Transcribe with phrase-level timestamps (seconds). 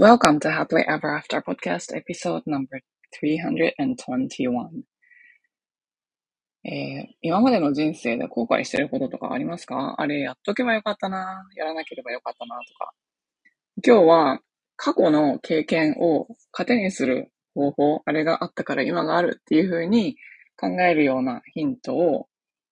[0.00, 2.80] Welcome to Happily Ever After Podcast Episode Number
[3.22, 4.80] 321、
[6.64, 9.96] えー、今までの人生で後悔してることとかありますか？
[9.98, 12.92] あれやっとけばよかったな、やらなければよかったなとか。
[13.86, 14.40] 今日は
[14.76, 20.16] 過去の経験を糧にする方法、あれがあったから今があるっていうふうに
[20.56, 22.26] 考えるようなヒントを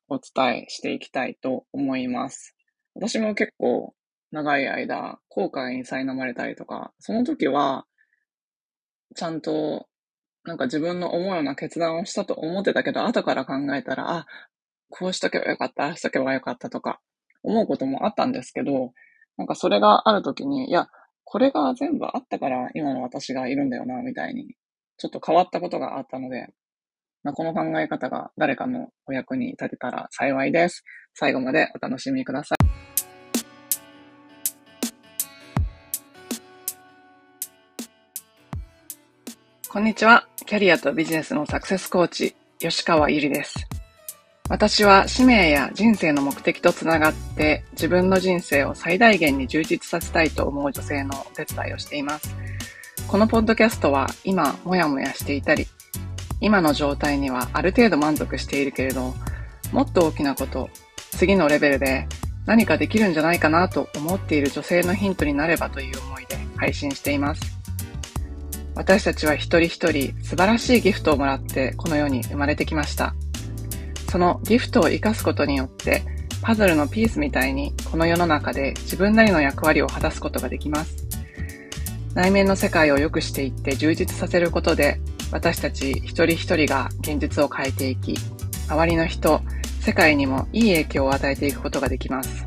[0.09, 2.57] お伝えしていきたいと思います。
[2.95, 3.93] 私も結構
[4.31, 7.87] 長い間後悔に苛まれたりとか、その時は
[9.15, 9.87] ちゃんと
[10.45, 14.27] なんか自分の思うような決断をしたと思ってたけど、後から考えたら、あ、
[14.89, 17.01] こうしとけばよかった、ああしとけばよかったとか
[17.43, 18.93] 思うこともあったんですけど、
[19.37, 20.89] なんかそれがある時に、いや、
[21.25, 24.55] これが全部あったから今の私がいるんだよな、みたいに、
[24.97, 26.49] ちょっと変わったことがあったので、
[27.23, 30.83] まあ、この考え方が誰かのお役に立てたら幸いです。
[31.15, 32.68] 最後までお楽しみください。
[39.79, 40.27] こんにちは。
[40.45, 43.55] キャリアとビジネスのサクセスコーチ、吉川ゆりです。
[44.49, 52.35] 私は使命や人生の目的とつながって自分の人生を最大限に充実させたいと思う女性のお手伝いをしています。
[53.07, 55.69] このポッドキャストは今もやもやしていたり、
[56.41, 59.15] 今の状態にはある程度満足しているけれど、
[59.71, 60.71] もっと大きなこと、
[61.13, 62.09] 次のレベルで
[62.47, 67.58] 何かできるんじゃないかなと思っている女性のヒントになればという思いで配信しています。
[68.79, 73.13] 私たちは一人一人素晴らしいギフトをもらってこの世に生まれてきました。
[74.09, 76.05] そのギフトを活かすことによって
[76.43, 81.09] パズルのピースみたいにこの世の中で自分なりの役割を果たすことができます。
[82.15, 85.01] 内面の世界を良くしていって充実させることで
[85.33, 88.15] 私たち一人一人が現実を変えていき、
[88.71, 89.43] 周りの人、
[89.81, 92.45] 世界にもいい影響を与えていくことができます。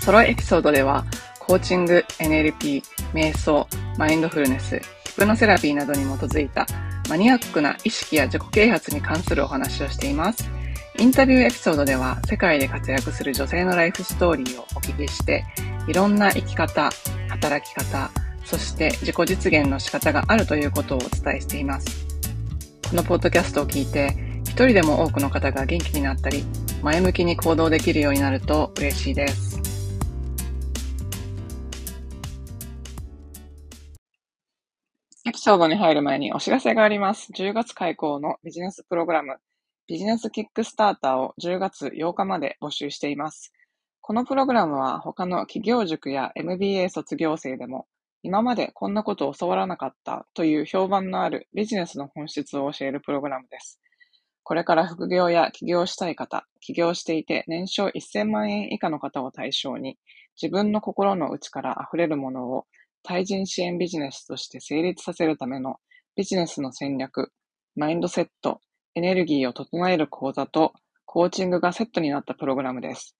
[0.00, 1.04] ソロエピソードでは
[1.38, 6.66] コーチング、NLP、瞑想、マインドフルネス、ヒプノセラピーなどに基づいた
[7.08, 10.50] マニアックな意識や自己啓発に関するお話をしています。
[10.98, 15.44] インタビューエピソードでは世界で活躍する女性のライフストーリーをお聞きして、
[15.86, 16.90] いろんな生き方、
[17.28, 18.10] 働き方、
[18.44, 22.06] そして自己実現の仕方があるということをお伝えしています。
[22.88, 26.44] このポッドキャストを聞いて、一人でも多くの方が元気になったり、
[26.82, 29.63] 前向きに行動できるようになると嬉しいです。
[35.34, 37.32] エピソードに入る前にお知らせがあります。
[37.32, 39.34] 10月開講のビジネスプログラム、
[39.88, 43.52] ビジネスキックスターターを10月8日まで募集しています。
[44.00, 47.88] このプログラムは他の企業塾や MBA 卒業生でも
[48.22, 53.80] 今までこんなことを教わらなかったという評判のあるビジネスの本質を教えるプログラムです。
[54.44, 59.98] これから副業や起業したい方、起業していて年商1000万円以下の方を対象に
[60.40, 62.66] 自分の心の内から溢れるものを
[63.04, 65.76] 対人支援ビジネスとして成立させるための
[66.16, 67.30] ビジネスの戦略、
[67.76, 68.60] マインドセット、
[68.94, 70.72] エネルギーを整える講座と
[71.04, 73.14] コーチングがセットになったプログラムです。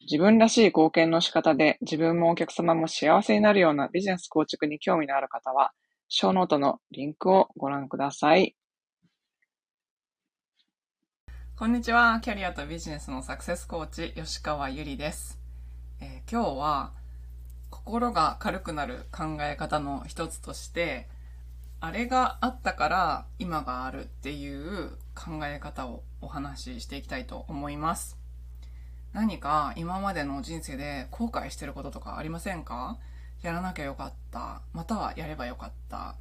[0.00, 5.72] 自分らしい貢献の仕方で自分もお客様も幸せになるようなビジネス構築に興味のある方は、
[6.08, 8.54] ショーノートのリンクをご覧ください。
[11.56, 12.20] こんにちは。
[12.22, 15.40] キャリアとビジネスのサクセスコーチ、吉川ゆりです。
[16.00, 16.92] えー、今日は
[17.86, 21.06] 心が軽くなる考え方の一つとして
[21.78, 28.18] あれがあったから今があるっていう考え方をお話ししていきたいと思います。
[29.12, 32.98] 何か今までの人生で後悔してることとかありませんか？
[33.40, 34.62] やらなきゃよかった。
[34.72, 36.16] またはやればよかった。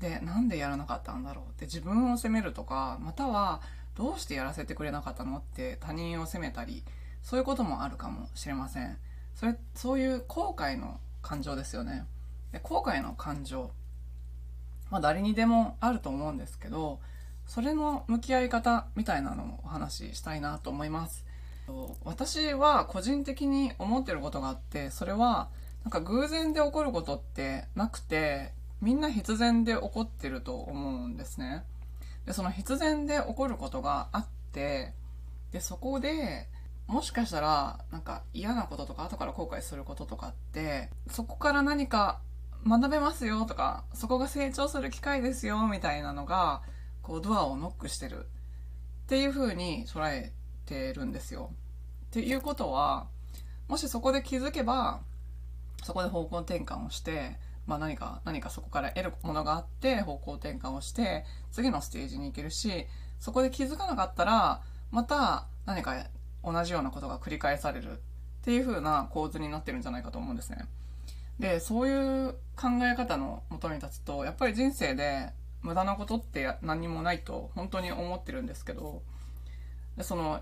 [0.00, 3.60] でなんでやらなかったんだろうって自分を責めるとかまたは
[3.94, 6.82] どうしてやらせてくれなかったのって他人を責めたり
[7.22, 8.98] そういうこともあるかもしれません。
[9.34, 12.06] それそういう後悔の感情ですよね。
[12.52, 13.70] で後悔の感情
[14.90, 17.00] まあ誰にでもあると思うんですけど
[17.46, 21.24] それの向き合い方みたいなのをお話ししたいなと思います。
[22.04, 25.48] 私は個人的に思ってることがあってそれは
[25.82, 28.52] なんか偶然で起こることってなくて
[28.82, 31.64] みんな必然で起こってると思うんですね。
[32.26, 34.92] でその必然で起こることがあって
[35.52, 36.48] でそこで
[36.86, 42.20] もしかしたらなんか嫌なこととか後から後悔することとかってそこから何か
[42.66, 46.62] 学べますよとかそこが成長する機会ですよみたいなのが
[47.02, 48.26] こうドアをノックしてる
[49.04, 50.32] っていう風に捉え
[50.64, 51.50] てるんですよ。
[52.06, 53.06] っていうことは
[53.68, 55.00] もしそこで気づけば
[55.82, 57.36] そこで方向転換をして、
[57.66, 62.86] まあ、何か何かそこから得るものがあって方向転換をして次のステージに行けるし
[63.20, 66.06] そこで気づかなかったらまた何か
[66.44, 67.94] 同じようなことが繰り返されるっ
[68.42, 70.66] ていう風な構図になってるんじゃないかと思うんですね。
[71.38, 75.30] で、そういう考え方のもとに立つと、やっぱり人生で
[75.62, 79.02] 無駄なことって何もないと本当に思ってるんですけど、
[79.96, 80.40] でその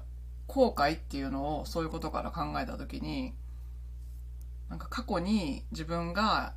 [0.49, 3.35] 後悔っていうのをそういうことから考えた時に、
[4.69, 6.55] なんか過去に自分が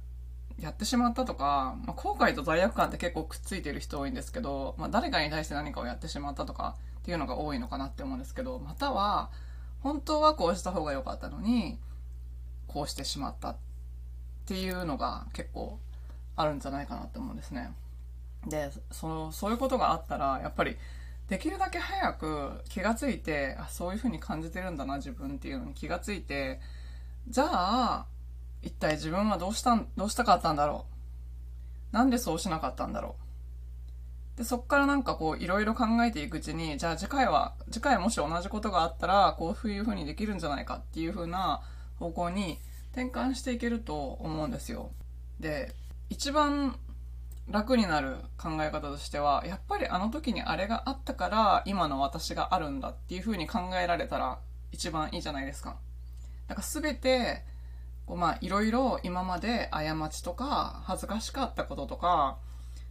[0.60, 9.30] やってしまったとか、まあ、後悔と罪悪感って結構くっついてる人多いんですけど、まあ、誰かに対して何かをやってしまったとかっていうのが多いのかなって思うんですけど、または、
[9.84, 11.78] 本当はこうした方が良かったのに、
[12.66, 13.58] こうしてしまったっ
[14.48, 15.78] ていうのが結構
[16.36, 17.72] あるんじゃないかなって思うんですね。
[18.48, 20.78] で、その、そういうことがあったら、やっぱり、
[21.30, 26.60] できるだけ早く気がついて、あ、そういう風に感じてるんだな、自分っていうのに気がついて、
[27.28, 28.06] じゃあ、
[28.64, 30.88] 一体自分はどうした、どうしたかったんだろ
[31.92, 31.96] う。
[31.96, 33.25] なんでそうしなかったんだろう。
[34.38, 41.62] で、そっからなんかこう、いろいろ考えていくうちに、じゃあ次回は、次回もし同じことがあったら、こういう風にできるんじゃないかっていう風な
[42.00, 42.60] 方向に
[42.92, 44.92] 転換していけると思うんですよ。
[45.40, 45.74] で、
[46.10, 46.78] 一番
[47.50, 54.40] 楽になる考え方としては、やっぱりあの時にあれがあったから今の私があるんだっていう風に考えられたら
[54.72, 55.78] 一番いいじゃないですか。
[56.48, 57.44] だから全て、
[58.06, 62.38] こうまあいろいろ今まで過ちとか恥ずかしかったこととか、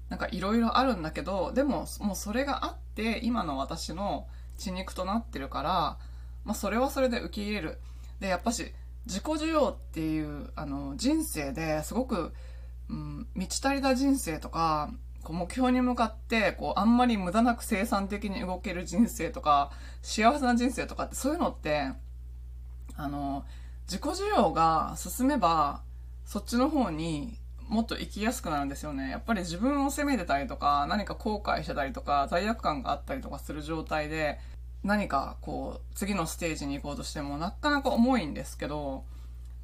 [0.09, 4.27] なんかいろいろあるんだけど、でももうそれがあって今の私の
[4.59, 5.99] 血肉となってるから、
[6.45, 7.79] まあそれはそれで受け入れる。
[8.21, 8.73] で、やっぱし
[9.07, 12.33] 自己需要っていうあの人生ですごく
[12.89, 14.93] うん、満ち足りた人生とか、
[15.23, 19.73] こう目標に向かって、こう、あんまり無駄なく生産的に動ける人生とか、
[20.03, 21.91] 幸せな人生とかって、そういうのって、
[22.97, 23.45] あの、
[23.87, 25.83] 自己需要が進めば、
[26.25, 29.11] そっちの方にもっと生きやすくなるんですよね。
[29.11, 34.39] やっぱり自分を責めてたりとか、何か後悔してたりとか、罪悪感があったりとかする状態で、
[34.83, 39.05] 何かこう、次のステージに行こうとしても、なかなか重いんですけど、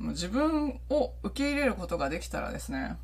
[0.01, 2.97] 自分を受け入れることができたらですね、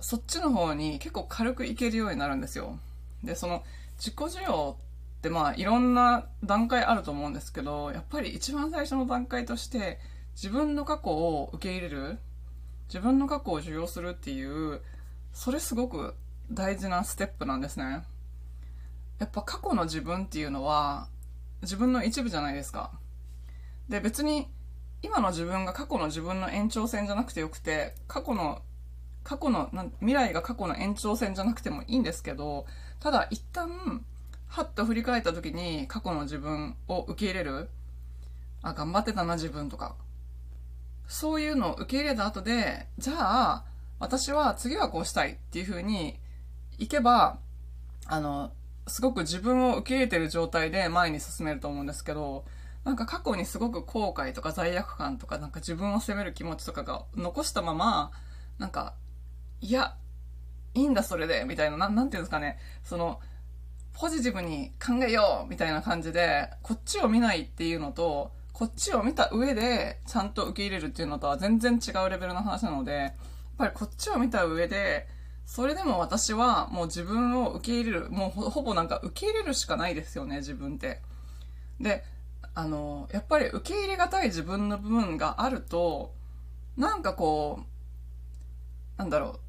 [0.00, 2.78] そっちの方に結構軽くいけるようになるんですよ。
[3.22, 3.62] で、その
[3.98, 4.76] 自己需要
[5.18, 10.00] ってまあいろんな段階あると思うんですけど、やっぱり一番最初の段階として
[10.34, 12.18] 自分の過去を受け入れる、
[12.90, 14.82] 自分の過去を受容するっていう、
[15.32, 16.14] それすごく
[16.50, 18.02] 大事なステップなんですね。
[19.20, 21.08] やっぱ過去の自分っていうのは
[21.62, 22.90] 自分の一部じゃないですか。
[23.88, 24.48] で、別に
[25.02, 28.62] 今の自分が過去の自分の延長線じゃなくてよくて、過去の
[29.22, 29.70] 過去の
[30.00, 32.66] 未来が過去の延長線じゃなくてもいいんですけど
[33.00, 34.04] ただ一旦
[34.48, 37.68] はっと振り返った時に過去の自分を受け入れる
[38.62, 39.94] あ頑張ってたな自分とか
[41.10, 43.64] そういうのを受け入れた後でじゃあ
[43.98, 46.18] 私は次はこうしたいっていう風に
[46.78, 47.38] いけば
[48.06, 48.52] あの
[48.86, 52.44] すごく自分を受け入れてる状態で前に進めると思うんですけど
[52.84, 58.10] なんか過去にすごく後悔とか罪悪感とかなんか自分を責める気持ちとかが残したまま
[58.58, 58.94] なんか
[59.62, 59.94] いや、
[60.74, 63.20] いいんだそれで、みたいな、ななんていうんですかね、その、
[63.92, 73.12] ポジティブに考えようみたいな感じで、こっちを見ないっていうのと、こっちを見た上で、ちゃんと受け入れるっていうのとは全然違うレベルの話なので、やっ
[73.56, 75.08] ぱりこっちを見た上で、
[75.46, 81.00] それでも私はもう自分を受け入れる、もうほぼなんか受け入れるしかないですよね、自分って。
[81.80, 82.04] で、
[82.54, 86.12] あの、やっぱり受け入れがたい自分の部分があると、
[86.76, 89.40] なんかこう、なんだろう、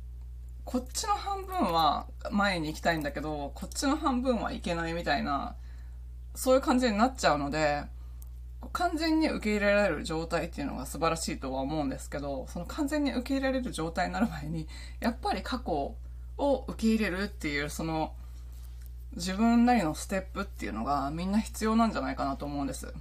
[0.64, 5.58] こっちの半分は前に行きたいんだけど、こっちの半分はいけないみたいな、
[6.34, 7.84] そういう感じになっちゃうので、
[8.74, 14.68] 完全に受け入れられる状態っていうのが素晴らしいとは思うんですけど、その完全に受け入れられる状態になる前に、
[15.00, 15.96] やっぱり過去
[16.38, 18.14] を受け入れるっていう、その、
[19.16, 22.94] 自分なりのステップっていうのがみんな必要なんじゃないかなと思うんです。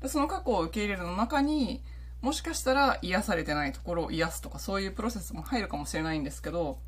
[0.00, 1.82] で、その過去を受け入れるの中に、
[2.20, 6.78] もしかしたら癒されてないところを癒すとかそういうプロセスも入るかもしれないんですけど、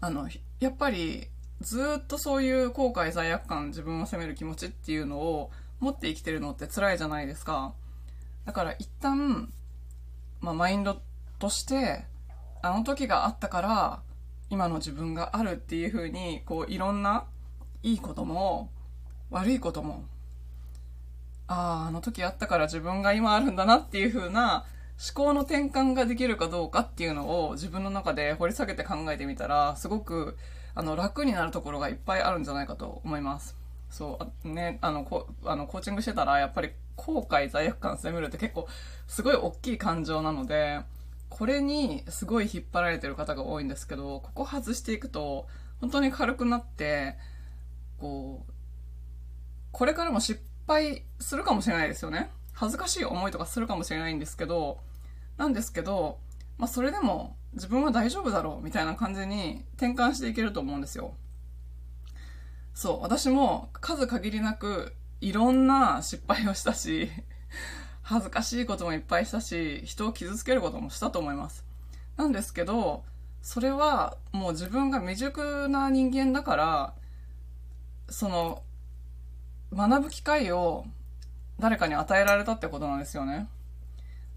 [0.00, 0.28] あの、
[0.60, 1.28] やっぱり
[1.60, 7.74] ずっとそういう後悔罪悪感自分を責める気持ちっていうのを持って生きてるのって辛いじゃないですか。
[8.44, 9.52] だから一旦、
[10.40, 11.00] まあマインド
[11.38, 12.04] として、
[12.62, 14.02] あの時があったから
[14.50, 17.24] 今の自分があるっていう風に、こういろんな
[17.82, 18.70] いいことも
[19.30, 20.04] 悪いことも
[21.48, 24.64] ああ、あの時あったから自分が今あるんだなっていう風な
[25.14, 30.36] 思考の転換ができるかどうかっていうのを自分の中で掘り下げて考えてみたら、すごく
[30.74, 33.57] あの楽になるところがいっぱいあるんじゃないかと思います。
[33.90, 38.68] そう、ね、あの、こあのコーチングしてたら、やっぱり後悔、罪悪感、責めるって結構
[39.06, 40.80] すごい大きい感情なので、
[41.28, 45.46] これにすごい引っ張られてる方が多いんですけど、ここ外していくと、
[45.80, 47.16] 本当に軽くなって、
[47.98, 48.52] こう、
[49.72, 52.30] これからも失敗するかもしれないですよね。
[52.52, 54.80] 恥ずかしい思いとかするかもしれないんですけど、
[55.36, 56.18] なんですけど、
[56.56, 61.14] まあそれでも自分は大丈夫だろうみたいな感じに転換していけると思うんですよ。
[62.78, 67.10] そう、私も数限りなくいろんな失敗をしたし、
[68.02, 71.64] 恥ずかしいこともいっぱいしたし、人を傷つけることもしたと思います。
[72.16, 73.02] なんですけど、
[73.42, 76.94] それはもう自分が未熟な人間だから、
[78.10, 78.62] その、
[79.72, 80.86] 学ぶ機会を
[81.58, 83.48] 誰かに与えられたってことなんですよね。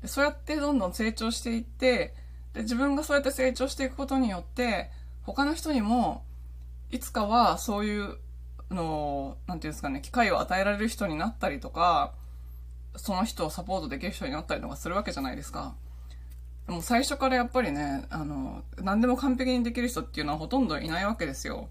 [0.01, 2.15] でそうやってどんどん成長していって、
[2.53, 4.89] で自分がそうやって成長していくことによって、
[5.21, 6.25] 他の人にも、
[6.89, 8.17] いつかはそういう
[8.73, 12.13] の、なんていうんですかね、機会を与えられる人になったりとか、
[12.95, 15.75] その人をサポートできる人になったりとかするわけじゃないですか。
[16.67, 21.69] でも最初からやっぱりね、あの、何でも完璧にできる人っていうのはほとんどいないわけですよ。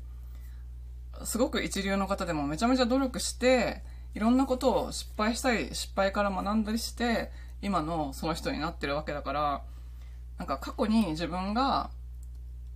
[1.24, 3.82] すごく一流の方でもめちゃめちゃ努力して、
[4.14, 7.30] いろんなことを失敗したり、失敗から学んだりして、
[7.62, 9.62] 今のその人になってるわけだから、
[10.38, 11.90] なんか過去に自分が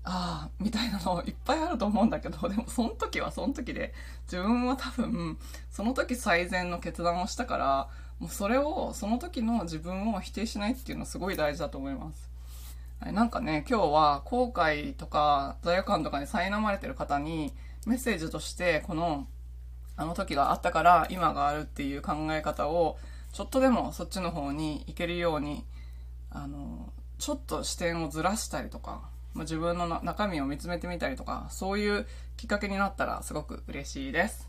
[0.05, 3.95] ああ、みたいなのいっぱいあると思うんだけど、 でもその時はその時で、
[4.25, 5.39] 自分は多分、
[5.71, 12.31] その時最善の決断をしたから、もうそれを、その時の自分を否定しないっていうのはすごい大事だと思います。
[13.01, 17.53] なんかね、今日は後悔とか罪悪感とかに苛まれてる方に
[17.87, 19.27] メッセージとしてこの
[19.97, 22.97] あの時があったから今があるっていう考え方を
[23.33, 25.65] ちょっとでもそっちの方に行けるように
[26.31, 29.03] あのちょっと視点をずらしたりとか
[29.35, 34.49] ま自分の中身を見つめてみたりとか、そういうきっかけになったらすごく嬉しいです。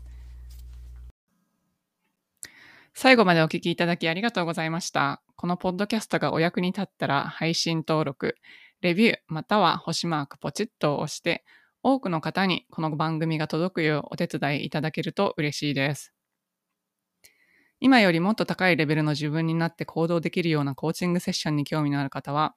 [2.94, 5.20] 最後までお聞きいただきありがとうございました。
[5.36, 8.36] このポッドキャストがお役に立ったら配信登録、
[8.80, 11.44] レビューまたは星マークポチッと押して、
[11.82, 16.14] 多くの方にこの番組が届くようお手伝いいただけると嬉しいです。
[17.78, 22.54] 今よりもっと高いレベルの自分になって行動できるようなコーチングセッションに興味のある方は、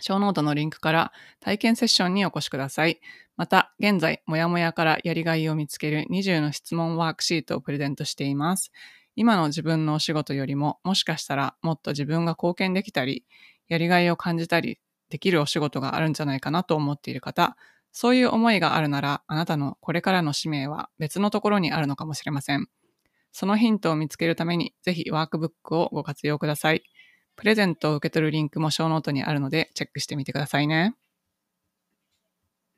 [0.00, 3.00] ショーノートのリンクから体験セッションにお越しください。
[3.36, 8.72] また、現在、もやもやからやりがいを見つける20の質問ワークシートをプレゼントしています。
[9.16, 13.24] 今の自分のお仕事よりも、もしかしたらもっと自分が貢献できたり、
[13.68, 14.78] やりがいを感じたり
[15.10, 17.56] できるお仕事があるんじゃないかなと思っている方、
[17.92, 22.68] そういう思いがあるなら、あなたのこれからの使命は別のところにあるのかもしれません。
[23.32, 26.82] そのヒントを見つけるために、ぜひワークブックをご活用ください。
[27.38, 30.96] プレゼントを受け取るリンクもショーノートにあるのでチェックしてみてくださいね。